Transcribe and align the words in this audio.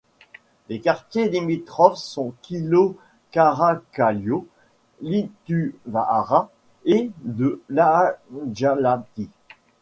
Les 0.67 0.79
quartiers 0.81 1.29
limitrophes 1.29 1.95
sont 1.99 2.33
Kilo-Karakallio, 2.41 4.47
Lintuvaara 5.01 6.49
et 6.85 7.11
de 7.21 7.61
Laajalahti. 7.69 9.29